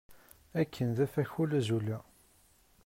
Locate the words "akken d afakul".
0.61-1.49